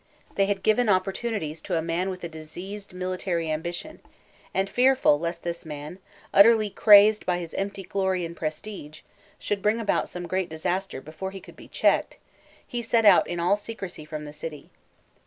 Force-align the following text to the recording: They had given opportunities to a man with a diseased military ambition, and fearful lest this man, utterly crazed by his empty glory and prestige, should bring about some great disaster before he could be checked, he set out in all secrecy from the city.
They 0.33 0.47
had 0.47 0.63
given 0.63 0.89
opportunities 0.89 1.61
to 1.61 1.77
a 1.77 1.81
man 1.83 2.09
with 2.09 2.23
a 2.23 2.27
diseased 2.27 2.91
military 2.91 3.51
ambition, 3.51 3.99
and 4.51 4.67
fearful 4.67 5.19
lest 5.19 5.43
this 5.43 5.63
man, 5.63 5.99
utterly 6.33 6.71
crazed 6.71 7.23
by 7.23 7.37
his 7.37 7.53
empty 7.53 7.83
glory 7.83 8.25
and 8.25 8.35
prestige, 8.35 9.01
should 9.37 9.61
bring 9.61 9.79
about 9.79 10.09
some 10.09 10.25
great 10.25 10.49
disaster 10.49 11.01
before 11.01 11.29
he 11.29 11.39
could 11.39 11.55
be 11.55 11.67
checked, 11.67 12.17
he 12.65 12.81
set 12.81 13.05
out 13.05 13.27
in 13.27 13.39
all 13.39 13.55
secrecy 13.55 14.03
from 14.03 14.25
the 14.25 14.33
city. 14.33 14.71